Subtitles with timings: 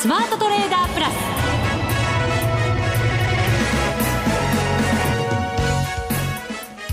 [0.00, 1.14] スマートトレーダープラス。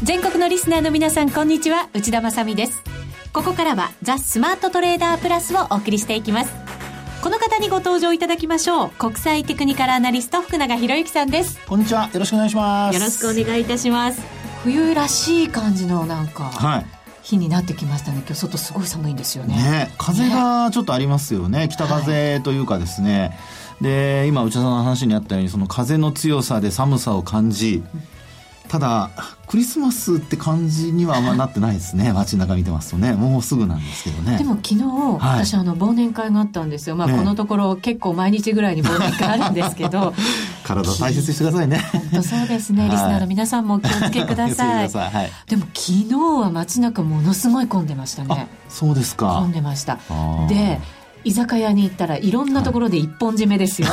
[0.03, 1.87] 全国のリスナーの皆さんこんにちは。
[1.93, 2.83] 内田まさです。
[3.31, 6.51] ここからはザ・スマートトレーダープラスをお送りしていきます。
[7.23, 8.89] この方にご登場いただきましょう。
[8.89, 11.65] 国際テクニカルアナリスト福永博之さんです。
[11.65, 12.09] こんにちは。
[12.11, 12.93] よろしくお願いします。
[12.93, 14.21] よろしくお願いいたします。
[14.65, 16.85] 冬らしい感じのなんか、はい、
[17.29, 18.19] 日になってきましたね。
[18.19, 19.55] 今日外すごい寒いんですよね。
[19.55, 21.67] ね風がちょっとありますよね。
[21.69, 28.16] 北風というかですね、はい、で今内田さんの話にあったようにその風の強さで寒さを感じ、うん
[28.67, 29.09] ただ
[29.47, 32.11] クリスマスって感じにはあんまなってないですね。
[32.13, 33.13] 街中見てますとね。
[33.13, 34.37] もうすぐなんですけどね。
[34.37, 36.95] でも昨日、はい、私あの忘年会があったんですよ。
[36.95, 40.13] まあ、このところ結構毎日ぐらいに忘年会あるんですけど。
[40.65, 41.81] 体大切にしてくださいね。
[41.93, 44.89] 本当そうですね、はい、リスナーの皆さんもお気をつけください。
[44.91, 48.47] はい、でも昨日は街中ものすごい混んでましたね。
[48.67, 49.37] そうですか。
[49.39, 49.97] 混んでました。
[50.49, 50.81] で
[51.23, 53.87] 居酒屋に行ったらいろんなところで一本締めですよ、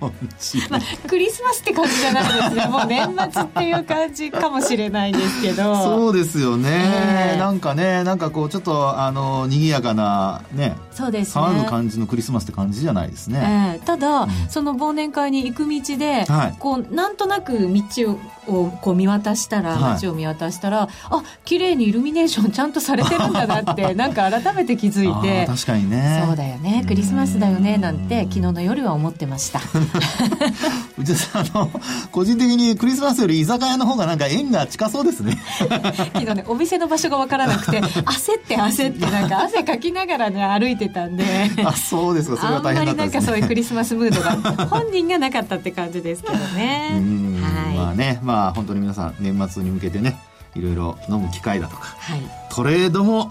[0.00, 2.66] まあ、クリスマスって感じじゃないですね。
[2.70, 5.82] もう年末っていう感じかもしれないですけど。
[5.82, 11.44] そうですよね、えー、なんかねなんかこうちょっとあの賑やかなねそうですね。
[11.44, 26.22] 騒ぐ感じのクリスマスって感じじゃないですね、えー、ただ、うん、その忘年会に行く道で、はい、こうなんとなく道をこう見渡したら、街を見渡したらあ綺麗にイルミネーションちゃんとされてるんだなって なんか改めて気づいて確かにね。
[26.26, 29.60] そうだよねクリスマスだよねなんて昨日の夜は思ってました。
[30.98, 31.70] 内田さん、あの、
[32.12, 35.38] 個人的にクリスマスより居酒屋の方がなんか縁が近そうですね。
[36.14, 41.24] 昨日ね、お店の場所が分からなくて、焦って焦って、なんか汗かきながらね、歩いてたんで。
[41.64, 46.90] あ、そうですか、それは大変だったね、あんまりなんかそういうクリスマスムードが、本人がなかったって感じですけどね。
[47.42, 47.76] はい。
[47.76, 50.18] まあね、まあ本当に皆さん、年末に向けてね、
[50.54, 53.30] いろいろ飲む機会だとか、はい、トレードも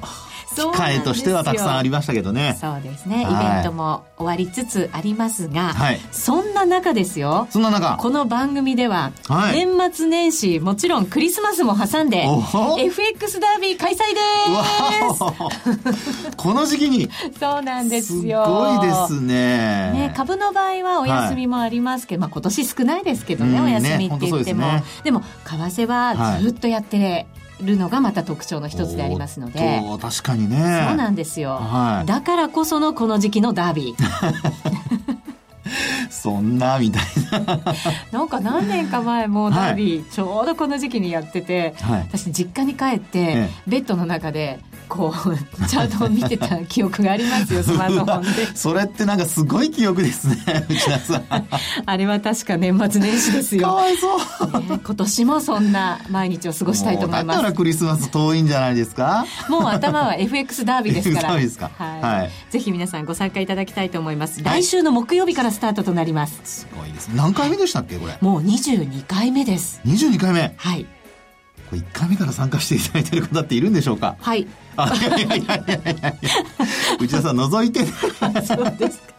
[0.55, 2.57] 機会としてはたくさんありましたけどね。
[2.59, 3.05] そうです。
[3.05, 7.47] ね、はい、イベントも終わりつつありますが、はい、そんな中ですよ。
[7.49, 7.97] そんな中。
[7.97, 12.25] この番組では、はい、年末年始もちろんクリスマスも挟んで
[12.77, 16.33] FX ダービー開催です。
[16.37, 17.09] この時期に。
[17.39, 18.45] そうなんですよ。
[18.45, 19.91] すごいですね。
[19.91, 27.27] ね株の場合はお休みもありますけど、まあ今年少ないですけどねお休みって言っても、ね、でも為替はずっとやってね、
[27.63, 29.81] るのがまた特徴の一つでありますので。
[30.01, 30.85] 確かにね。
[30.87, 35.23] そうなんですよ、はい、だからこそのこの時期のダービー。
[36.09, 37.03] そんなみたい
[37.45, 37.59] な。
[38.11, 44.59] なんか何年か前もダービー、ちょうどこの時期にやってて、はい、私実家に帰って、ベッドの中で
[44.93, 48.55] こうチャートを見てた記憶がありますよ スマートフォンで。
[48.55, 50.35] それってなんかすごい記憶ですね
[50.69, 51.23] 内田さん。
[51.85, 53.63] あれは確か年末年始ですよ。
[53.63, 57.37] かわいそう、ね、今年もそんな毎日を過ごしたいと思います。
[57.37, 59.25] だからクリスマス遠いんじゃないですか？
[59.49, 61.29] もう頭は FX ダービーですから。
[61.29, 66.39] ダービーですか、はい、はい、ぜひ皆さんご参加いただきたいと思います、はい、来週の木曜日からスタートとなります。
[66.43, 68.17] すごいです何回目でしたっけこれ？
[68.21, 69.81] もう22回目です。
[69.85, 70.53] 22回目。
[70.57, 70.85] はい
[71.75, 74.15] 1回目から参加していただいてる方っているんでしょうか？
[74.19, 74.47] はい。
[74.75, 76.13] あいやいやいやいやいや。
[76.99, 77.85] 内田さん覗いて、
[78.45, 79.13] そうですか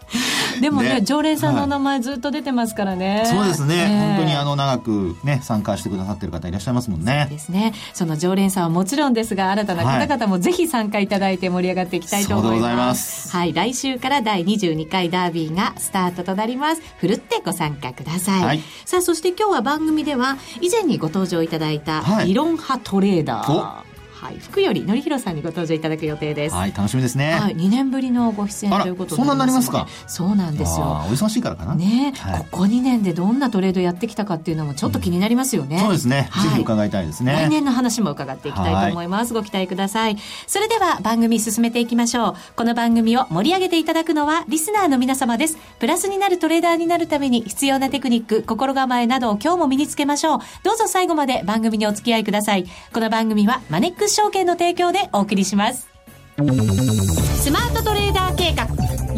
[0.60, 7.26] でもね、ね、常連さんの名前ずっと出てますからね、はい、そうですね、ね、本当にあの長くね参加してくださってる方いらっしゃいますもんね。
[7.28, 7.72] そうですね。
[7.92, 13.31] その常連さんはもちろんですが新たな方々もぜひ参加いただいて盛り上がっていきたいと思います。
[13.31, 16.82] はい、来週から第22回ダービーがスタートとなります。
[16.98, 23.94] ふるってご参加ください、はい、さあそして今日は番組では以前にご登場いただいた理論派トレーダー、
[24.24, 26.54] はい、福より典弘さんにご登場いただく予定です。
[26.54, 27.32] はい、楽しみですね。
[27.32, 29.86] はい、2年ぶりのご出演ということで、そんなになりますか？
[30.06, 30.86] そうなんですよ。
[30.86, 31.74] お忙しいからかな？
[31.74, 35.76] ね、はい、ここ2年でどんなトレードやってきたかっていうのもちょっと気になりますよね。
[35.76, 37.34] うん、そうですね、はい、ぜひ伺いたいですね。
[37.34, 39.34] 来年の話も伺っていきたいと思います。
[39.34, 40.16] ご期待ください。
[40.46, 42.34] それでは番組進めていきましょう。
[42.56, 45.58] この番組を盛り上げていただくのはリスナーの皆様です。
[45.78, 50.38] プラスになるトレーダーになるために必要なテクニック、心構えなどを今日も身につけましょう。
[50.62, 52.64] どうぞ最後まで番組にお付き合いください。
[52.94, 55.89] この番組はマネックス証券の提供でお送りします。
[56.37, 58.65] スマートトレーダー計画、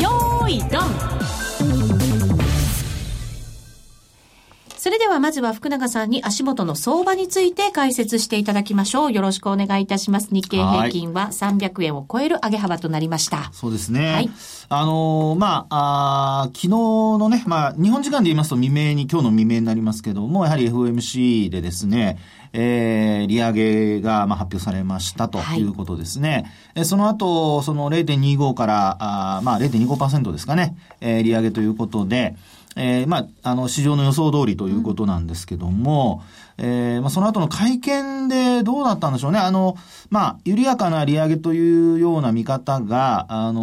[0.03, 1.36] よーい、ドン
[4.87, 9.13] それではまずは福永さんに足元の相場について解説していただきましょう。
[9.13, 10.29] よろしくお願いいたします。
[10.31, 13.51] 日経平均は300円を超える上げ幅となりました。
[13.53, 14.13] そうですね。
[14.13, 14.31] はい。
[14.69, 22.21] あのー、まあ、あ昨日のね、まあ、日本時間で言いますと未明に、今日の未明になりますけども、やはり FOMC でですね、
[22.53, 26.49] えー、利上げが、まあ、発表されましたということですね。
[26.77, 32.37] はい、その後、その0.25から、あまあ、0.25%ですかね、えー、利上げということで、
[32.77, 36.23] えー、まあ、あの、市場の予想通りということなんですけども、
[36.59, 39.39] うん、えー、まあ、その後の会見でどうだったんでしょうね。
[39.39, 39.77] あの、
[40.11, 43.63] まあ、緩やかな利上げというような見方が、あの、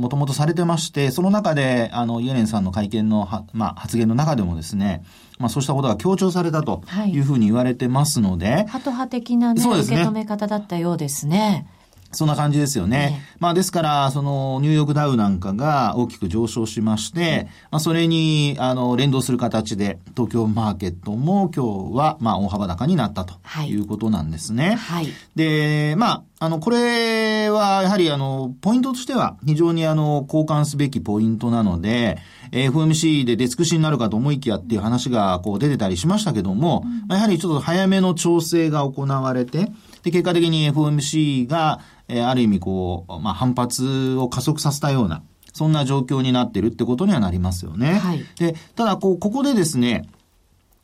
[0.00, 5.04] もともとされてまして、その中で、あの、イエレンさんの会見の、まあ、発言の中でもですね、
[5.38, 8.64] まあ、そうしたことが強調されたというふうに言われてますので。
[8.68, 11.66] ハト派的なね、ね受け止め方だったようですね。
[12.12, 12.98] そんな感じですよね。
[12.98, 24.76] ねまあですから、そのニューヨークダウなんかが大きく上昇しまして、まあそれに、あの、連動する形で東京マーケットも今日は、まあ大幅高になったということなんですね。
[24.76, 25.08] はい。
[25.34, 32.18] で、まあ、あの、これはやはりあの、ポイントとしては非常にあの、交換すべきポイントなので、
[32.52, 39.70] FMC で出尽くしになるかと思いきやっていう話がこう出てたりしましたけども、うん、やはりちょっと早めの調整が行われて、
[40.02, 45.22] で、結果的に FOMC が、えー、ある意味こう、まあ、反発を加速させたような、
[45.52, 47.94] そんな状況になってるってことにはなりますよね。
[47.94, 48.24] はい。
[48.38, 50.08] で、ただ、こう、ここでですね、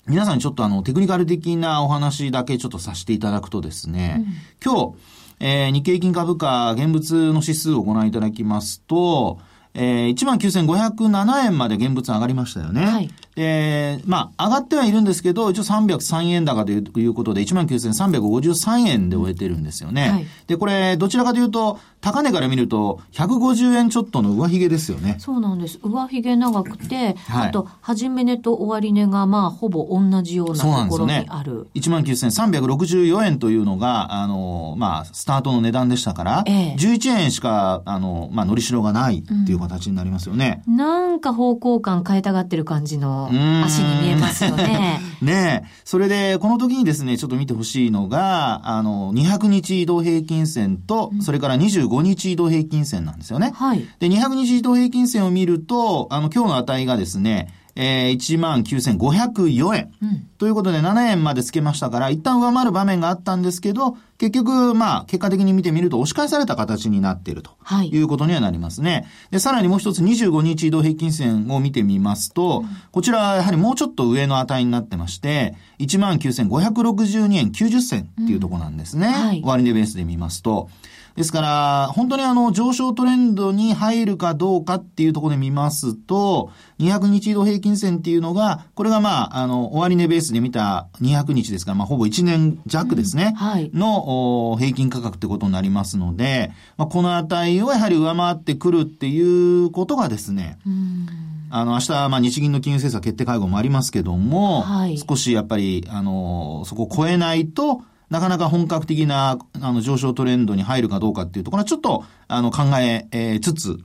[0.07, 4.25] 皆さんにちょっとあの、テクニカル的なお話だけちょっとさせていただくとですね、
[4.65, 4.95] うん、今日、
[5.39, 9.39] えー、日経金株価現物の指数をご覧いただきますと、
[9.75, 12.85] えー、19,507円まで現物上がりましたよね。
[12.85, 13.11] はい。
[13.35, 20.11] で、まあ、上がってはいるんですけど、一応303円高ということで、19,353円で終えてるんですよね。
[20.11, 25.17] はい、で、これ、どちらかというと、高値から見ると、150円ちょっとの上髭ですよね。
[25.19, 25.79] そうなんです。
[25.83, 31.69] 上髭長くて、はい、あと、始め値と終値が、まあ、ほぼ同じようなところにある。
[31.75, 40.63] ね、19,364円というのが、あの、まあ、スタートの値段でしたから、ええ、11円しか、あの、まあ、のりしろがないっていう形になりますよね。
[40.67, 45.01] うん、なんか方向感変えたがってる感じの足に見えますよね。
[45.23, 45.69] ねえ。
[45.85, 53.53] それで、この時にですね、ちょっと見てほしいのが、あの、200日移動平均線と、それから25 5日移動平均線なんですよね。
[53.55, 53.85] はい。
[53.99, 60.27] で、200日移動平均線を見ると、あの、今日の値がですね、えー、19,504円、うん。
[60.43, 67.53] ということで7円までつけましたから、一旦上回る場面があったんですけど、結局、まあ、結果的に見てみると押し返された形になっていると。
[67.63, 67.91] はい。
[67.91, 69.07] いうことにはなりますね。
[69.31, 79.07] で、さらにもう一つ25日移動平均線を見てみますと、うん、こちらはやはりもうちょっと上の値になってまして、19,562円90銭っていうところなんですね。
[79.07, 79.43] うん、はい。
[79.45, 80.71] 終値ベースで見ますと。
[81.17, 93.29] ですから、本当にあの、上昇トレンドに入るかどうかっていうところで見ますと、200日移動平均線っていうのが、これがまあ、あの、終値ベースで見た200日ですから、まあ、ほぼ1年弱ですね。
[93.29, 93.71] うん、はい。
[93.73, 101.07] の、平均価格ってことになりますので、まあ、この値をやはり上回ってくるっていうことがですね、うん
[101.55, 107.83] あの、明日、まあ、日銀の金融政策決定会合もありますけども、はい、少しやっぱり、あの、そこを超えないと、
[108.13, 113.79] なかなか本格的なあの上昇トレンドに入るかどうかっていうところはちょっとあの考ええー、つつ、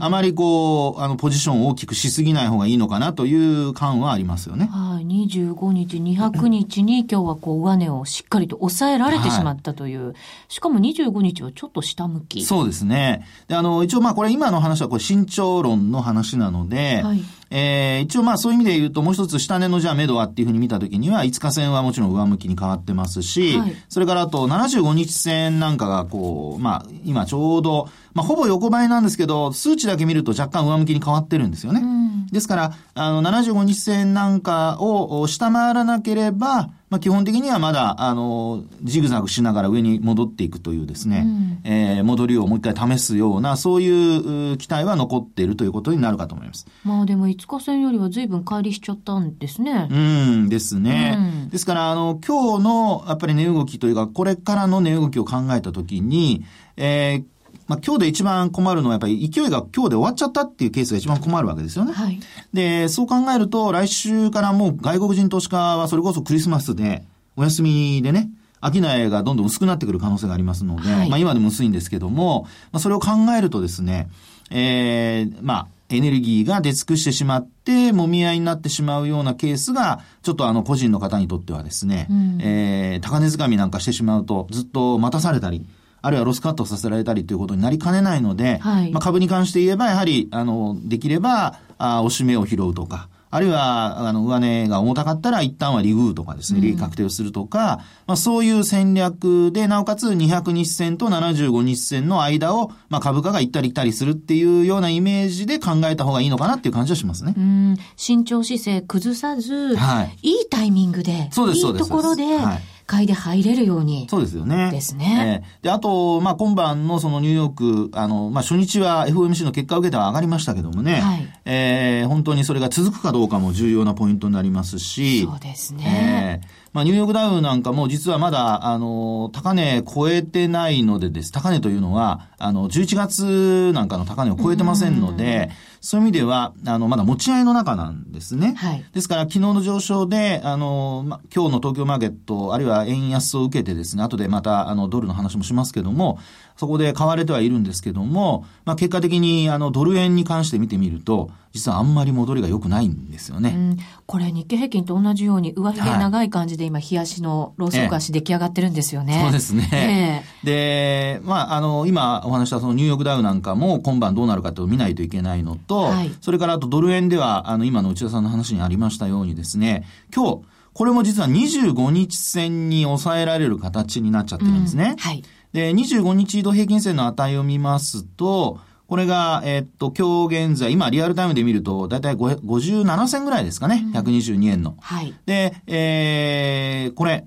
[0.00, 4.66] あまりこう、あのポジションを大きくしすぎない方がいいのかなという感はありますよね。
[4.66, 5.04] はい。
[5.04, 10.06] 25日、200日に今日はこう上値をしっかりと抑えられてしまったという。
[10.06, 10.14] はい、
[10.48, 12.44] しかも25日はちょっと下向き。
[12.44, 13.26] そうですね。
[13.48, 31.80] で、あの、一応まあこれ今の話はこれ慎重論の話なので、はいえー、一応まあそういう意味で言うともう一つ下値のじゃあ目処はっていうふうに見たときには5日線はもちろん上向きに変わってますし、はい、それからあと75日線なんかがこう、まあ今ちょうど、まあほぼ横ばいなんですけど、数値だけ見ると若干上向きに変わってるんですよね。
[31.80, 46.66] うん、ですから、あの75日線なんかを下回らなければ、まあ、基本的にはまだ、あの、ジグザグしながら上に戻っていくというですね、うん、えー、戻りをもう一回試すような、そういう期待は残っているということになるかと思います。
[46.84, 49.88] まあでも5日線よりは随分乖離しちゃったんですね。
[49.90, 51.16] うんですね。
[51.18, 56.44] うん、ですから、あの、今日のやっぱり値動きというか、これからの値動きを考えたときに、
[56.78, 57.37] えー、
[57.68, 61.92] まあ、今日で一番困るのはやっぱり勢いが今日で終わっちゃったっていうケースが一番困るわけですよね。
[61.92, 62.18] はい。
[62.52, 67.04] で、そう考えると来週からもう外国人投資家はそれこそクリスマスで
[67.36, 68.30] お休みでね、
[68.62, 74.08] 商いがどんどん薄くなってくる可能性がありますので、はい、まあ今でも薄いんですけども、まあそれを考えるとですね、
[74.50, 85.64] ええー、まあ、エネルギーが出尽くしてしまって、もみ合いになってしまうようなケースが、ちょっとあの個人の方にとってはですね、うん、えー、高値掴みなんかしてしまうと、ずっと待たされたり、
[86.02, 107.34] あるいはロスカットさせられたりということになりかねないので、はい、まあ、株に関して言えば、やはり、あの、できれば、あおしめを拾うとか、あるいは、あの、上値が重たかったら一旦はリグーとかですね、利益確定をするとか、まあそういう戦略で、なおかつ200日線と75日線の間を、まあ株価が行ったり来たりするっていうようなイメージで考えた方がいいのかなっていう感じはしますね。
[107.36, 107.76] うん。
[107.96, 110.16] 慎重姿勢崩さず、はい。
[110.22, 111.82] いいタイミングで、そうです、そうです。
[111.82, 114.08] いいところで、はい買いで入れるように。
[114.08, 114.70] そうですよね。
[114.72, 115.42] ですね。
[115.44, 126.40] えー、で、あと、まあ、今晩のそのニューヨーク、あの、まあ、初日は FOMC の結果を受けては上がりましたけどもね、はい、えー、本当にそれが続くかどうかも重要なポイントになりますし、そうですね。
[126.42, 131.32] えーまあ、ニューヨークダウなんかも実はまだ、あの、高値超えてないのでです。
[131.32, 138.54] 高値というのは、あの、11月なんかの高値を超えてませんので、そういう意味では、あの、まだ持ち合いの中なんですね。
[138.56, 138.84] はい。
[138.92, 146.18] ですから、昨日の上昇で、あの、ま、今日の東京マーケット、あるいは円安を受けてですね、後でまた、あの、ドルの話もしますけども、
[146.58, 153.52] そこで買われてはいるんですけども、まあ、結果的に、あの、ドル円に関して見てみると、実はあんまり戻りが良くないんですよね。
[153.54, 159.14] うん、これ日経平均と同じように上髭長い感じで今、冷やしのローソク足出来上がってるんですよね。
[159.14, 160.24] ええ、そうですね。
[160.44, 170.40] え、で、まあ、あの、今お話したそのニューヨークダウなんかも今晩どうなるかと見ないといけないのと、はい、それからあとドル円では、あの、今の内田さんの話にありましたようにですね、今日、
[170.78, 174.90] これも実は25日線に抑えられる形になっちゃってるんですね。
[174.90, 175.24] うん、はい。
[175.52, 183.84] で、25日移動平均線の値を見ますと、これが、えっと、今日現在、今リアルタイムで見ると、だいたい57銭ぐらいですかね。
[183.92, 184.76] 122円の。
[184.80, 185.14] はい。
[185.26, 187.26] で、えー、これ、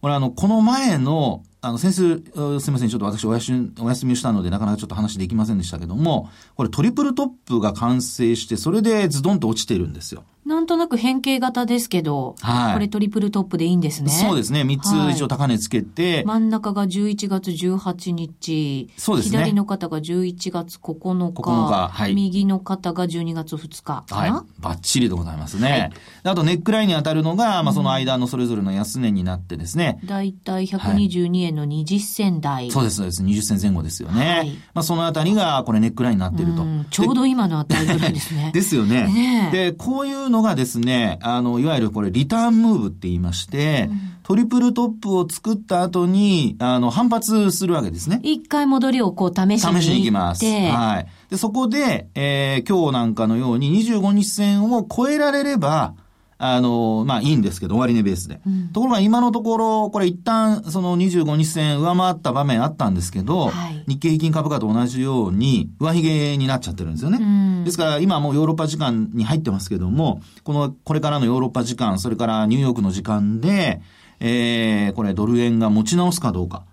[0.00, 2.16] これあの、この前の、あの、先週、
[2.60, 10.24] すみません、ちょっと私お休み、お休みしたので、なかなかちょっと話できませんでしたけども、これトリプルトップが完成して、それでズドンと落ちてるんですよ。
[10.46, 14.10] なんとなく変形型ですけど、はい、これトリプルトップでいいんですね。
[14.10, 14.62] そうですね。
[14.62, 18.90] 3つ一応高値つけて、はい、真ん中が11月18日。
[18.96, 19.38] そうですね。
[19.38, 21.42] 左の方が11月9日。
[21.42, 21.88] 9日。
[21.88, 22.14] はい。
[22.14, 24.30] 右の方が12月2日はい。
[24.60, 25.70] バッチリでございますね。
[25.70, 25.92] はい、
[26.24, 30.00] あとネックラインに当たるのが、まあその間のそれぞれの安値になってですね。
[30.04, 33.22] だいたい122円の20銭台、はい、そうです、そうです。
[33.22, 34.26] 20銭前後ですよね。
[34.26, 34.50] はい。
[34.74, 36.64] まあそのあたりがこれネックラインになってると。
[36.90, 38.50] ちょうど今の値ぐらいですね。
[38.54, 39.04] ですよね。
[39.04, 48.20] ねで、こういうのがですね、あの、いわゆるこれリターンムーブって言いまして、うん、トリプルトップを作った後に、あの、反発するわけですね。
[48.22, 50.44] 一回戻りをこう試しに試しに行きます。
[50.44, 51.30] はい。
[51.30, 55.94] で、そこで、えー、今日なんかのように25日線を超えられれば、
[56.42, 58.40] あの、まあいいんですけど、終値ベースで。
[58.46, 67.18] うん、ところが今のところ、これ一旦その25日線上回った場面あったんですけど、はい、日経平均株価と同じように上髭になっちゃってるんですよね。
[67.20, 73.82] うん、ですから今もうヨーロッパ時間に入ってますけども、この、これからのヨーロッパ時間、それからニューヨークの時間で、
[74.18, 76.64] えー、これドル円が持ち直すかどうか。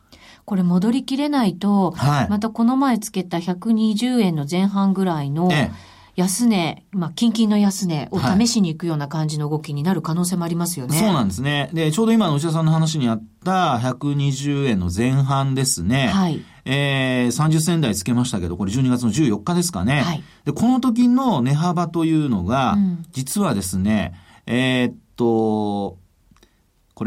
[0.45, 10.97] これ戻りきれないと、はい、またこの前つけた120円の前半ぐらいの、ええ安値、まあ、近々の安値を試しに行くような感じの動きになる可能性もありますよね。
[10.97, 11.69] はい、そうなんですね。
[11.73, 16.07] で、ちょうど今の内田さんの話にあった120円の前半ですね。
[16.07, 16.41] はい。
[16.65, 20.01] えー、30銭台つけましたけど、これ12月の14日ですかね。
[20.01, 20.23] はい。
[20.43, 24.13] で、この時の値幅というのが、うん、実はですね、
[24.47, 24.95] えー、っ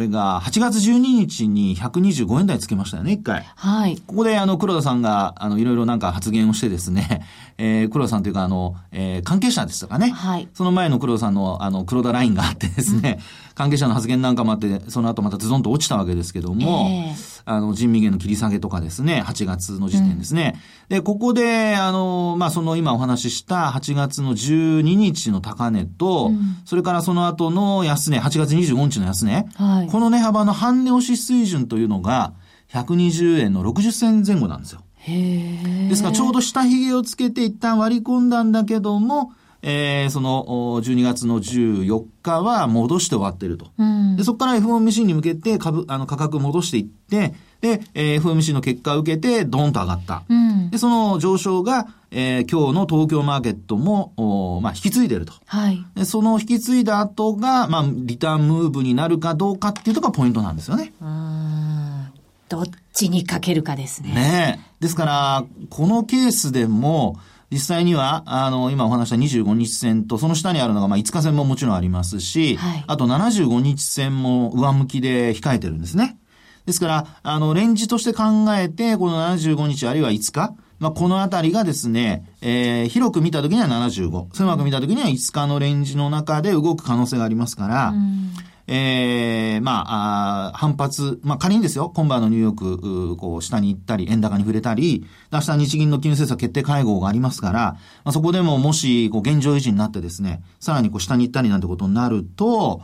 [0.01, 3.45] れが8月12日に125円台つけましたよね、一回。
[3.55, 3.97] はい。
[4.07, 7.25] ここであの黒田さんがあのいろいろなんか発言をしてですね、
[7.59, 10.11] えー、黒田さんというかあの、えー、関係者ですとかね。
[10.11, 10.49] はい。
[10.55, 20.61] その前の黒田さんのあの黒田ラインがあってですね、うん、関係者の発言なんかもあって、その後またズドンと落ちたわけですけども、えー、あの人民元の切り下げとかですね、8月の時点ですね。
[20.91, 29.47] うん、で、ここであの、まあその今お話しした8月の12日の高値と、うん、それからその後の安値、8月25日の安値。
[29.55, 29.87] はい。
[29.89, 32.35] この値幅の半値押し水準というのが、
[32.73, 34.83] 120円の60銭前後なんですよ。
[35.07, 39.33] ですからちょうど下髭をつけて一旦割り込んだんだけども、
[39.63, 40.45] えー、その
[40.83, 43.67] 12月の14日は戻して終わってると。
[43.79, 50.23] うん、でそこから FOMC に向けて株あの価格戻していって、で、えー、FOMC の結果を受けてドーンと上がった。
[50.29, 55.35] うん、で、その上昇が、えー、今日の東京マーケットも、おまあ、引き継いでると。
[55.45, 55.85] はい。
[55.95, 60.93] で、その引き継いだ後が、まあ、リターンムーブになるかどうかっていうのがポイントなんですよね。
[61.01, 62.07] うん。
[62.49, 64.15] どっちにかけるかですね。
[64.15, 67.19] ねですから、このケースでも、
[67.51, 76.19] 実際には、あの、今お話した25日線と、その下にあるのが、まあ、5日線ももちろんありますし、はい、あと75日線も上向きで控えてるんですね。
[76.67, 78.23] ですから、あの、レンジとして考
[78.57, 88.33] えて、この75日あるいは5日、まあ、このあたりがですね、えー、広く見たときには75、狭く見たときには5日のレンジの中で動く可能性がありますから、うん
[88.73, 97.61] えー、まあ、あ反発、まあ仮にですよ、今晩のニューヨーク、こう、下に行ったり、円高に触れたり、明日日銀の金融政策決定会合がありますから、
[98.05, 102.81] まあ、そこでももし、こう、現状維持になってですね、さらにこう、下に行ったりなんてことになると、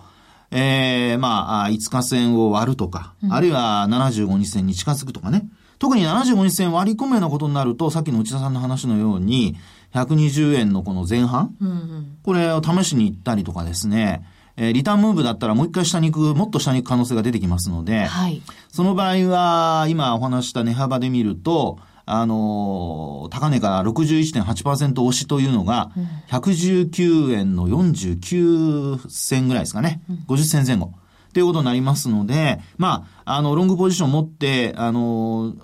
[0.50, 5.48] えー、まあ、5日線を割るとか、うん、あるいは75日線に近づくとかね。
[5.78, 9.56] 特に75日線割り込むようなことになると、さっきの内田さんの話のように、
[9.94, 14.24] 120円のこの前半、うんうん、これを試しに行ったりとかですね、
[14.56, 25.90] えー、リターンムーブだったらもう一回下に行く、もっと下に行く可能性が出てきますので、はい、その場合は、今お話した値幅で見ると、あの、高値から61.8%押しというのが、
[26.30, 30.00] 119円の49銭ぐらいですかね。
[30.28, 30.92] 50銭前後。
[31.34, 35.54] ということになりますので、まあ、あの、ロングポジションを持って、あの、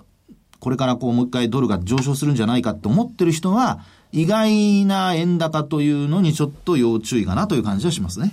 [0.59, 3.79] これからこうもう一回ドルが上昇するんじゃないかって思ってる人は、
[4.13, 8.31] 意外な円高というのにちょっと要注意かなという感じはしますね。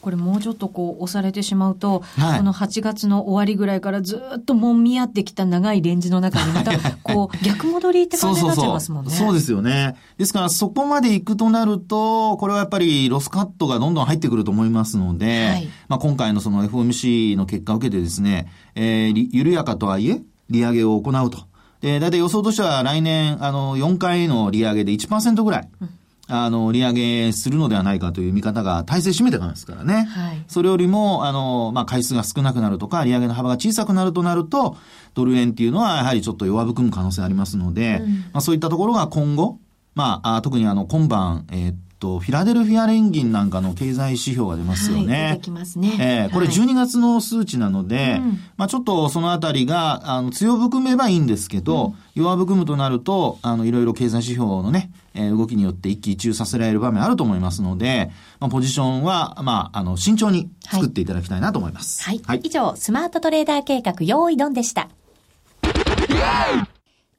[0.00, 6.72] これもうちょっとこう押されてしまうと、はい、この8月の終わりぐらいからずっともみ合ってきた長いレンジの中にまた
[7.04, 9.12] こう 逆戻りって感じになっちゃいますもんね。
[9.12, 9.94] そうですよね。
[10.18, 21.51] ですからそこまで行くとなると、これはやっぱりロスカットがどんどん入ってくると思いますので、はい、まあ今回のその FOMC の結果を受けてですね、えー、緩やかとはいえ、利上げを行うと。
[21.82, 25.90] で、大体予想としては来年、あの、4回の利上げで1%ぐらい、うん、
[26.28, 30.04] あの、利上げするのではないかという見方が体制占めてますからね。
[30.04, 30.44] はい。
[30.46, 34.76] それよりも、あの、まあ、回数が少なくなるとか、利上げの幅が小さくなるとなると、
[35.14, 39.58] ドル円っていうのはやはりちょっと弱含む可能性ありますので、うん、まあ、そういったところが今後、
[39.94, 45.22] まあ、あ特にあの、今晩、えー、と、フィラデルフィア連銀なんかの経済指標が出ますよね。
[45.22, 45.96] はい、出てきますね。
[46.00, 48.20] えー、これ12月の数値なので、はい、
[48.56, 62.02] まあちょっとそのあたりが、あの、強含めばいいんですけど、うん、弱含むとなると、あの、いろいろ経済指標のね、えー、動きによって一喜一憂させられる場面あると思いますので、まあ、ポジションは、まあ、あの、慎重に作っていただきたいなと思います。
[62.02, 62.20] はい。
[62.26, 64.88] はい、以上、スマートトレーダー計画、用意ドンでした。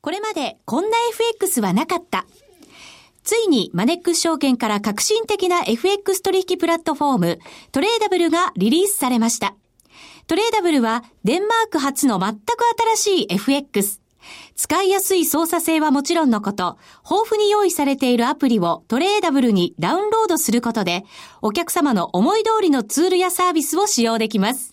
[0.02, 2.26] これまで、こんな FX はなかった。
[3.24, 7.40] ついにマネックス証券から革新的な FX 取引プラットフォーム、
[7.72, 9.56] トレーダブルがリリースされました。
[10.28, 12.42] トレーダブルはデンマーク初の全く
[12.96, 14.02] 新しい FX。
[14.56, 16.78] 使いやすい操作性はもちろんのこと、
[17.10, 21.04] 豊富に用意されているアプリをトレーダブルにダウンロードすることで、
[21.42, 24.73] お客様の思い通りのツールやサービスを使用できます。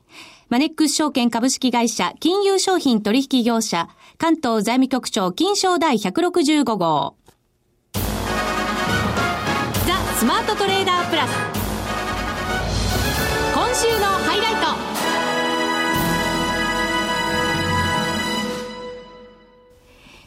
[0.51, 3.87] マネックス証券株式会社金融商品取引業者
[4.17, 7.15] 関東財務局長金賞第165号
[9.87, 11.31] ザ・スマートトレーダープラス
[13.53, 14.61] 今週のハイライト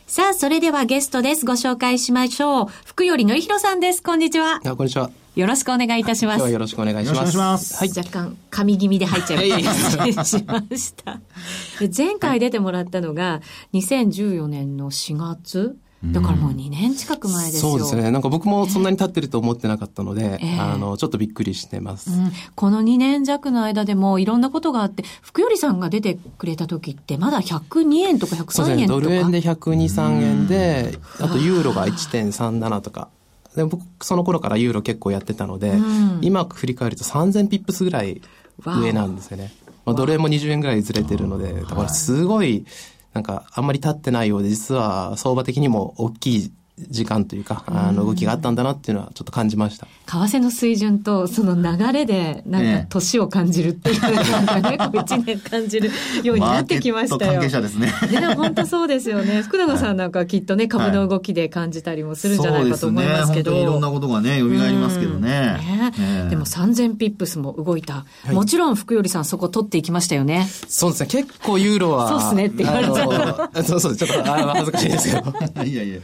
[0.06, 1.44] さあ、それではゲストです。
[1.44, 2.66] ご紹介しましょう。
[2.86, 4.02] 福よりのりひろさんです。
[4.02, 4.60] こんにちは。
[4.60, 5.10] こんにちは。
[5.34, 6.50] よろしくお願いいたします。
[6.50, 7.36] よろしくお願いします。
[7.36, 7.88] ますはい。
[7.88, 11.20] 若干、神気味で入っちゃいましました。
[11.96, 13.40] 前回出てもらったのが、
[13.72, 15.76] 2014年の4月
[16.12, 18.10] だからもう2年近く前ですよ、そうですね。
[18.10, 28.52] なんか僕もそんなに経ってると思ってなかったので、えー、あの、ちょっとびっくりしてます、うん、この2年弱の間でもいろんなことがあって、福頼さんが出てくれた時ってまだ102円とか103円とか。
[28.52, 28.86] そうですね。
[28.86, 33.08] ドル円で102、3円で、あとユーロが1.37とか。
[33.54, 38.20] で僕その頃からユーロ結構やってたので、うん、今振り返ると3000ピップスぐらい
[38.64, 39.52] 上なんですよね。
[39.84, 42.64] まあ、ドル円も20円ぐらいずれてるので、だからすごい、
[43.12, 49.86] なんかあんまり経ってないようで、実は相場的にも大きい時間というか、あの動きがあったんだなっていうのはちょっと感じました。
[50.06, 55.90] 為替の水準とその流れで、なんか年を感じるっていう、ね、 一年感じる
[56.24, 57.32] ようになってきましたよ。
[57.34, 57.92] 関係者ですね。
[58.10, 59.42] ね、本当そうですよね。
[59.42, 63.52] 福永さんなんかきっとね、株の動きで感じたりもするんじゃないかと思いますけど。
[63.52, 65.58] ね、いろんなことがね、蘇りますけどね。
[66.00, 68.04] ねでも3000ピップスも動いた。
[68.32, 70.48] もちろん福頼さんそこ取っていきましたよね。
[70.66, 71.06] そうですね。
[71.06, 72.08] 結構ユーロは。
[72.08, 73.62] そうですねって言われちゃった。
[73.62, 75.34] そうそう、ちょっと、あ恥ずかしいですけど。
[75.62, 76.00] いやいや。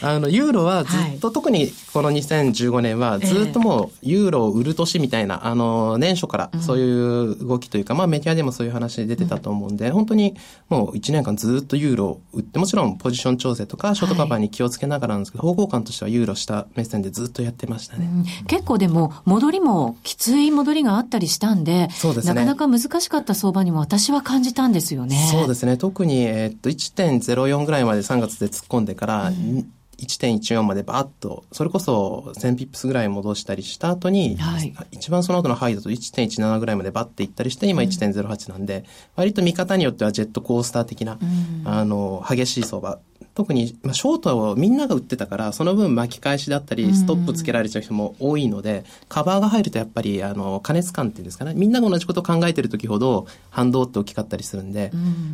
[0.00, 10.36] あの、ユーロはずっと、はい、特にこの2015年はずっともうユーロを売る年みたいな、あの、年初からそういう動きというか、うん、まあメディアでもそういう話出てたと思うんで、うん、本当に
[10.68, 18.08] もう1年間ずっとユーロを売って、もちろんポジション調整とかショートカバーに気をつけながらなんですけど、はい、方向感としてはユーロ下目線でずっとやってましたね。
[18.12, 22.34] うん、結構でも、戻りもきつい戻りがあったりしたんで、そうですね。
[22.34, 25.28] なかなか難しかった相場にも私は感じたんですよね。
[25.30, 25.76] そうですね。
[25.76, 38.84] 特に、えー、っと、1.04ぐらいまで3月で突っ込んでから、うん1.14までバーッと、それこそ1000ピップスぐらい戻したりした後に、はい、一番その後のハイだと1.17ぐらいまでバッていったりして、今1.08なんで、うん、
[39.16, 42.98] 割と見方によってはジェットコースター的な、うん、あの、激しい相場。
[43.34, 54.90] 特に、まあ、ショートをみんなが売ってたから、その分巻き返しだったり、ストップつけられちゃう人も多いので、カバーが入るとやっぱり、あの、加熱感っていうんですかね、みんなが同じことを考えてる時ほど、反動って大きかったりするんで、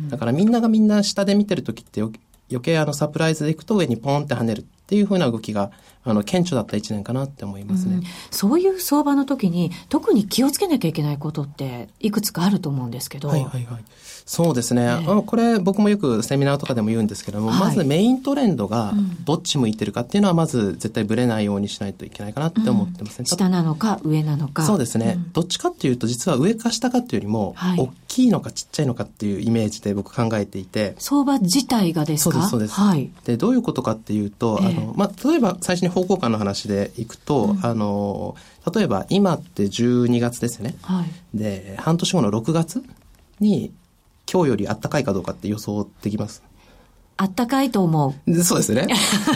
[0.09, 2.01] だからみんながみんな下で見てる時って
[2.49, 4.65] 余計あのサプライズで行くと上にポンって跳ねる。
[4.83, 5.71] っていうふうな動きが
[6.03, 13.29] あの顕著だった1年かなって思いますね、うん、そういう相場の時に特に気をつけなきゃいけないことっていくつかあると思うんですけど。
[13.29, 13.85] はいはいはい。
[14.25, 18.93] そうですね、えー、これ僕もよくセミナーとかでも言うんですけども、はい、まずメイントレンドが
[19.25, 24.63] どっち向いてるかっていうのはまず絶対ぶれないようにしないといけないかなって思ってますね、うん、下なのか上なのか。
[24.63, 38.35] そうですね、うん、どっちかっていうと実は上か下かっていうよりも、はい、大きいのかちっちゃいのかっていうイメージで僕考えていて相場自体がですかそうですそうです、はい、でどういうことかっていうと、えー、あのまあ、例えば最初に方向感の話でいくと、うん、あの
[38.73, 42.83] 例えば今って12月ですよね、はい、で半年後の6月
[43.39, 43.71] に
[44.31, 46.43] 今日より暖かいかどうかって予想できます？
[47.15, 48.43] あったかいと思う。
[48.43, 48.87] そうですね。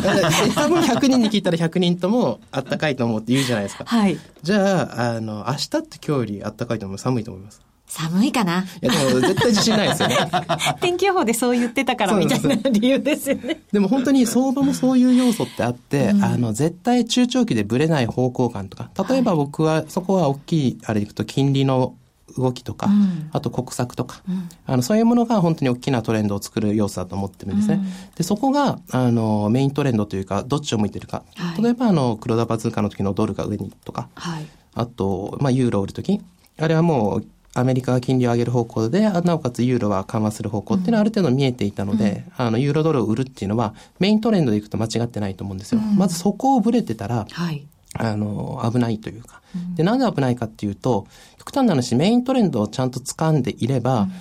[0.55, 3.85] 多分100人に聞いたら100人ともあったかいと思うって言うじゃないですか。
[3.85, 4.17] はい。
[4.41, 6.97] じゃあ、あの、明日って今日よりあったかいと思う？
[6.97, 7.61] 寒いと思います？
[7.87, 8.65] 寒いかな。
[8.81, 10.17] いや、でも絶対自信ないですよね。
[10.81, 13.61] 天気予報でそう言ってたからみたいな理由ですよね。
[13.71, 21.93] でも本当に相場もそういう要素ってあって、うん、あの、絶対中長期でぶれない方向感とか、例えば僕は、そこは大きい、あれでいくと金利の
[22.37, 27.75] 動きとか、うん、あと国策とか、うん、あのそういうものが本当に大きなトレンドを作る要素だと思ってるんですね。
[27.75, 34.45] うん、でそこがあのメイントレンドというかどっちを向いてるか、はい、例えばあの黒田バズーカの時のドルが上にとか、はい、
[34.75, 36.21] あと、まあ、ユーロを売る時。
[36.59, 37.25] あれはもう
[37.59, 45.81] アメリカが金利を上げる方向で、なおかつユーロは緩和する方向っていうのはある程度見えていたので、うん、あの、ユーロドルを売るっていうのは、メイントレンドでいくと間違ってないと思うんですよ。
[45.83, 47.65] うん、まずそこをブレてたら、はい、
[47.95, 49.41] あの、危ないというか。
[49.75, 51.07] で、なんで危ないかっていうと、
[51.39, 54.11] 極端な話、メイントレンドをちゃんと掴んでいれば、うん、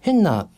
[0.00, 0.48] 変な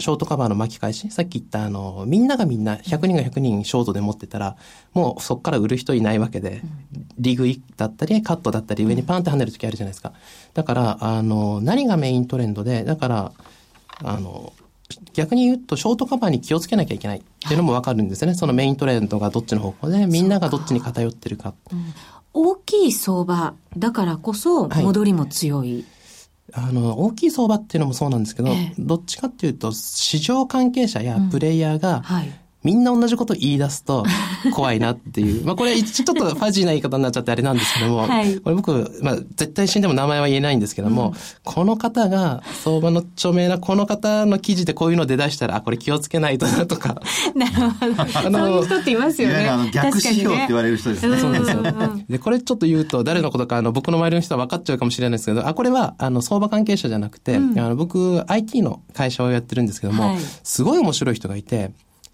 [0.00, 4.56] ショートカバーの巻き返し、さっき言ったあの、みんながみんな、100人が100人ショートで持ってたら、
[4.92, 6.62] もうそこから売る人いないわけで、
[7.18, 10.12] リグイだったり、カットだったり、上にパンって跳ねる時あるじゃないですか。
[10.54, 13.32] だから、あの、何がメイントレンドで、だから、
[14.02, 14.52] あの、
[15.12, 18.34] 逆に言うと、ショートカバーに気をつけなきゃいけないっていうのもわかるんですね。
[18.34, 21.54] そのメイントレンドがどっちの方向で、みんながどっちに偏ってるか。
[22.32, 25.84] 大きい相場だからこそ戻りも強い、はい、
[26.54, 34.04] あの、大きい相場っていうのもそうなんですけど、えどっちかっていうと、市場関係者やプレイヤーが、うんはいみんな同じこと言い出すと
[34.52, 35.44] 怖いなっていう。
[35.44, 47.00] まあこれちょっとファジーな言い方になっちゃってあれなんですけども、はい、これ僕、まあ絶対死んでも名前は言えないんですけども、うん、この方が相場の著名なこの方の記事でこういうの出だしたら、あ、これ気をつけないとなとか。
[47.34, 48.02] なるほど。
[48.18, 49.48] あのそういう人っていますよね。
[49.48, 51.18] あの逆指標って言われる人ですね。
[51.18, 51.62] そうなんですよ。
[52.08, 61.72] で、これちょっと言うと誰のことかあの僕の周りの人は分かっちゃうかもしれないですけど、あ、これはあの相場関係者じゃなくて、うん、あの僕 IT の会社をやってるんですけども、はい、すごい面白い人がいて、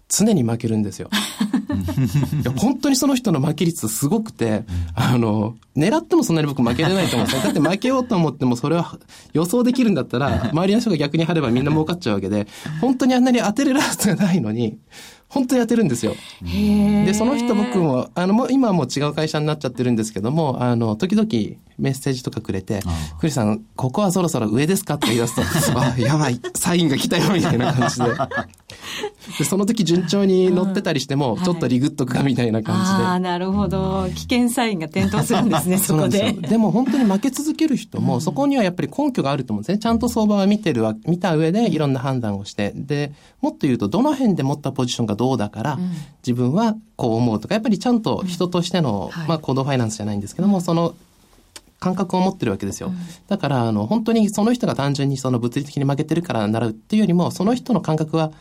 [0.09, 1.09] 常に負けるんですよ。
[2.41, 4.63] いや本当にその人の負け率すごくて、
[4.95, 7.43] あの、狙ってもそんなに僕負けれないと思うんですよ。
[7.43, 8.97] だって負けようと思ってもそれは
[9.33, 12.47] 予想できるんだったら、周りの人が逆に張ればみんな儲かっちゃうわけで、
[12.81, 14.77] 本当にあんなに当てれるはずがないのに、
[15.29, 16.15] 本当にやってるんですよ。
[16.41, 21.27] で、その人僕も、あの、もう今はもう違う会社になっちゃってるんですけども、あの、時々
[21.77, 22.79] メッセージとかくれて、
[23.19, 25.41] クリさん、ここはそろそろ上ですかって言い出すと、
[25.79, 28.05] あ、やばい、サインが来たよ、みたいな感じで。
[29.37, 33.03] で、その時順調に乗ってたりしても、うん、ちょっとリグっとくかみたいな感じで。
[33.03, 34.07] ああ、なるほど。
[34.15, 36.33] 危険サインが点灯するんですね、そこで。
[36.33, 39.77] ででも本当に負け続ける人も、そこにはやっぱり根拠があると思うんですね。
[39.77, 45.91] ちゃんと相場は見てるわ、見た上でいろんな判断をして、で、もっと言うと、どの辺で持ったポジションがどうだから、うん、
[46.25, 50.95] 自分はこう思うとか、やっぱりちゃんと人としての、まあ、行動ファイナンスじゃないんですけども、その
[51.79, 52.91] 感覚を持ってるわけですよ。
[53.27, 58.31] だから、あの、本当にその人が単純にその物理的に負けてるから習うっていうよりも、その人の感覚は、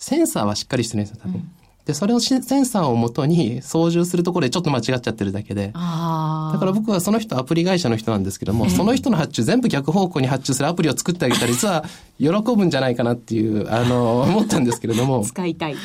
[0.00, 1.36] センサーはしっかりしてるんですよ、多分。
[1.36, 1.50] うん
[1.90, 5.68] で、それをセンサーをもとに操縦するところでちょっと間違っちゃってるだけで。
[5.68, 11.84] だから僕はその人アプリ会社の人なんですけども、その人の発注全部逆方向に発注するアプリを作ってあげたら実は
[12.20, 15.24] 喜ぶんじゃないかなっていう、あの、思ったんですけれども。
[15.26, 15.76] 使いたい。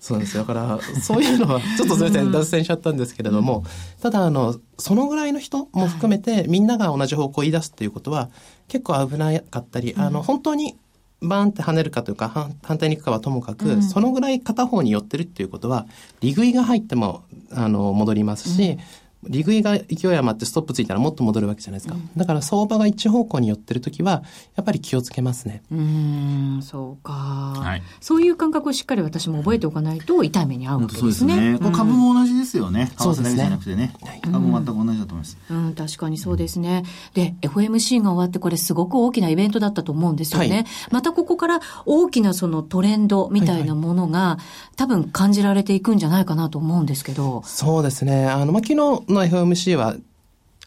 [0.00, 3.62] そうですだからそういうのはちょっとすみません脱線しちゃったんですけれども、
[4.00, 8.28] ただあのそのぐらいの人も含めて、みんなが同じ方向を言い出すっていうことは
[8.66, 10.74] 結構危なかったり、あの本当に
[11.22, 15.86] バーンって跳ねるかというか反反対に行くかはともかく、そのぐらい片方に寄ってるっていうことは
[16.20, 18.78] 利食いが入ってもあの戻りますし、
[19.24, 21.96] 利食いが勢い余ってストップついたらもっと戻るわけじゃないですか。
[22.16, 24.22] だから相場が一方向に寄ってる時は、
[24.56, 25.62] やっぱり気をつけますね。
[25.70, 31.52] うん、そうか、はいそういう感覚をしっかり私も覚えておかないと痛い目に遭うわけそうですすでね。
[31.52, 31.58] ね。
[31.58, 32.92] これ株も同じですよね。
[32.98, 33.94] そうですねじゃなくてね。
[34.22, 35.38] 株も全く同じだと思います。
[35.50, 36.84] うん、確かにそうですね。
[37.14, 40.48] で、FOMC が終わってこれすごく大きなイベントだったと思うんですよね。
[40.48, 44.38] はいまたここから大きなそのトレンドみたいなものが、
[44.76, 47.42] 多分感じられていくんじゃないかなと思うんですけど。
[47.44, 48.26] そうですね。
[48.26, 49.96] あの、まあ、昨日の FOMC は、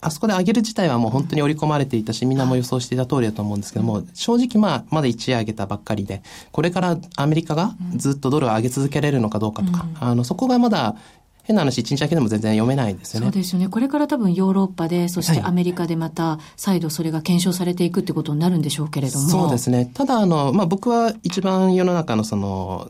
[0.02, 10.96] あそこで上げる自体はもう本当に織り込まれていたし、みんなも予想していた通りだと思うんですけども、正直まあ、まだ一夜上げたばっかりで、これからアメリカがずっとドルを上げ続けられるのかどうかとか、あの、そこがまだ、
[11.46, 13.28] 変な話、一日だけでも全然読めないですよね。
[13.28, 13.68] そうですよね。
[13.68, 19.30] これから多分ヨーロッパで、そしてはいアメリカでまた再度それが検証されていくってことになるんでしょうけれども。
[19.30, 19.92] そうですね。
[19.94, 22.90] ただ、あの、まあ、僕は一番世の中のその、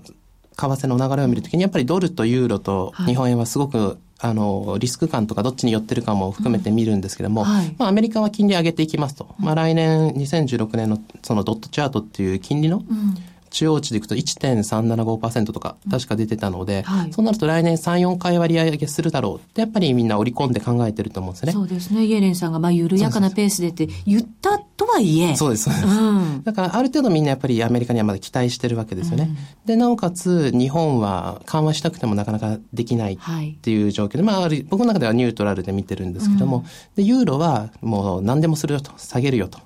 [0.56, 7.48] 為替の流れを見るときに、やっぱりドルとユーロと日本円はすごく、あの、リスク感とかどっちに寄ってるかも含めて見るんですけども、うん。
[7.48, 7.76] はい。
[7.78, 9.36] まあ、アメリカは金利上げていきますと。
[9.40, 13.16] まあ、来年2016年のそのドットチャートっていう金利のうん
[13.56, 21.54] 中央値でいくと1.375%とか確か出てたので、はいそうなると来年3、4回割り上げするだろうってやっぱりみんな織り込んで考えてると思うんですね。
[21.54, 22.04] そうですね。
[22.04, 25.36] イエレンさんが、まあ、緩やかなペースでって言ったとはいえ。
[25.38, 25.70] そうです。
[25.70, 26.44] うん。
[26.44, 29.30] だからある程度みんなやっぱりアメリカにはまだ期待してるわけですよね。
[29.66, 33.54] で、なおかつ日本は緩和したくてもなかなかできないっはい。
[33.62, 36.66] ていう状況で、まあある、僕の中ではニュートラルで見てるんですけども、
[36.96, 39.60] で、ユーロはもう何でもするよと、下げるよと。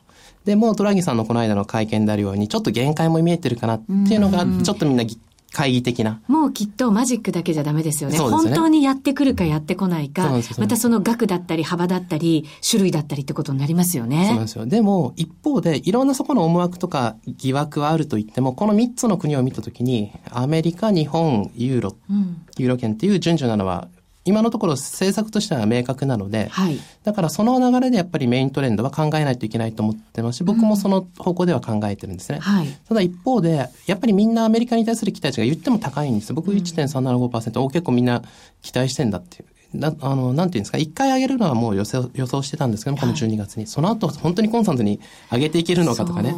[0.49, 5.19] で、もうドラギさんのこの間の会見であるように、ちょっと限界も見えてるかなっていうのが、ちょっとみんなぎ
[5.51, 6.21] 懐疑的な。
[6.27, 8.17] もうきっとマジックだけじゃダメですよね。
[8.17, 14.39] ね本当にやってくるかやってこないかまたその額だったり幅だったり、種類だったりってことになりますよそうなんね。
[14.39, 14.65] ですよ。
[14.65, 22.41] でも、一方で、いろんなそこの思惑とか疑惑はあると言っても、この3つの国を見たときに、アメリカ、日本、ユーロ、うん。
[22.57, 23.87] ユーロ圏っていう順序なのは、
[24.29, 26.79] 今のところ政策としては明確なので、はい。
[27.03, 32.39] だからその流れでやっぱりメイントレンドは考えないといけないと思ってますし、僕もその方向では考えてるんですね。
[32.39, 32.67] はい。
[32.87, 36.35] ただ一方で、やっぱりみんなアメリカに対する期待値が言っても高いんですよ。
[36.35, 38.21] 僕1.375%、お結構みんな
[38.61, 39.45] 期待してんだっていう。
[39.73, 43.67] なあの、なんていうんですか、一回上げるのはもう予想予想してたんですけども、この12月に。
[43.67, 44.99] その後、本当にコンスタントに
[45.31, 46.35] 上げていけるのかとかね。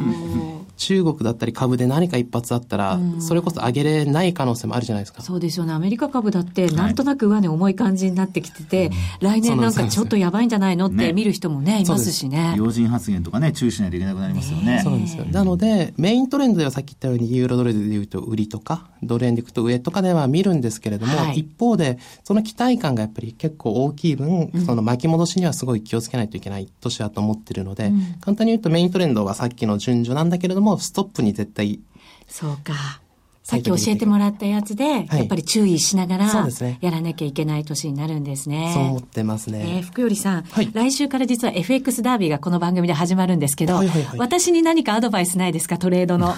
[0.76, 5.22] 中国だったり株で何か一発あったら、それこそ上げれない可能性もあるじゃないですか。
[5.22, 5.72] そうですよね。
[5.72, 8.90] アメリカ株だって、なんとなく上値重い感じになってきてて、
[9.20, 12.54] 来年なんかちょっとやばいんじゃないのってね見る人もね、いますしね。
[12.56, 14.80] 要人発言とかね、注意しないといけなくなりますよね。
[14.82, 15.24] そうなんですよ。
[15.26, 31.80] なので、メイントレンドではさっき言ったように、ユーロドルで言うと売りとか、ドル円でいくと上とかでは見るんですけれども、はい一方で、その期待感がやっぱり結構大きい分、その巻き戻しにはすごい気をつけないといけない年だと思ってるので、簡単に言うとメイントレンドはさっきの順序なんだけれども、ストップに絶対、
[32.26, 33.00] そうか。
[33.42, 36.48] さっき教えてもらったやつで、やっぱり注意しながら
[36.80, 38.70] やらなきゃいけない年になるんですね。
[38.72, 39.78] そう思ってますね。
[39.78, 46.28] えー福頼さん、はい来週から実は FX ダービーがこの番組で始まるんですけど、はいはいはい私に何かアドバイスないですか、トレードの。
[46.32, 46.36] あ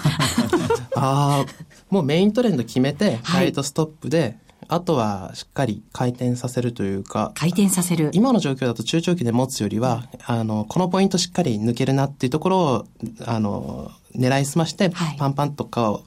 [0.95, 1.45] あ、
[1.91, 4.37] もうメイントレンド決めて、はいトストップで、
[4.67, 8.11] あとはしっかり回転させるというか、回転させる。
[8.13, 12.85] 今の状況だと中長期で持つよりは、あの、このポイントしっかり抜けるなっていうところを、
[13.25, 16.03] あの、狙いすましてはい、パンパンとかを、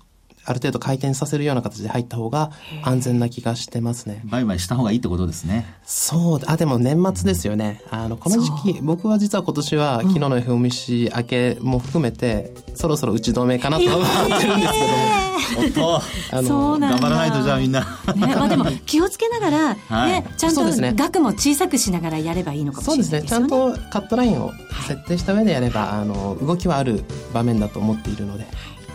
[0.48, 4.22] ある程度回転させるような形で入った方が安全な気がしてますね。
[4.24, 5.66] 売買した方がいいってことですね。
[5.84, 7.82] そうだ、あ、でも年末ですよね。
[7.90, 15.28] あの、この時期、僕は実は今年は昨日の FOMC 明けも含めて、そろそろ打ち止めかなと思ってるんですけども。
[15.58, 16.78] おっと、あの。
[16.78, 17.80] 頑張らないとじゃあみんな。
[17.80, 23.28] ね、まあでも気をつけながら、 はいね、ちゃんとそうですね額も小さくしながらやればいいのかもしれないそうですね。
[23.28, 24.52] ちゃんとカットラインを
[24.86, 28.46] 設定した上でやれば、あの、動きはある場面だと思っているので。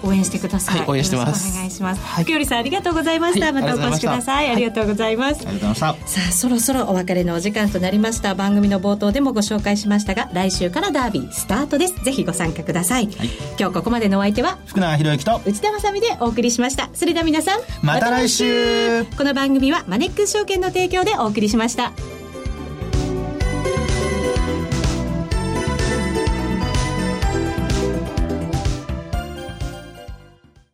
[0.03, 0.79] 応援してください。
[0.79, 1.51] はい応援してます。
[1.51, 2.01] お願いします。
[2.01, 2.23] はい。
[2.23, 3.45] 福頼さんありがとうございました。
[3.45, 4.49] はいまたお越しください。
[4.49, 5.37] あありりがとうございます。
[5.37, 6.07] ありがとうございました。
[6.07, 8.35] さあそろそろお別れのお時間となりました。
[8.35, 11.95] 番組の冒頭でもご紹介しましたが来週からダービースタートです。
[12.03, 13.29] ぜひご参加ください、はい。
[13.59, 16.89] 今日ここまでのお相手は福永博之と、内田まさみでお送りしました。
[16.93, 19.05] それでは皆さんまた来週。
[19.17, 21.91] この番組はマネックス証券の提供でお送りしました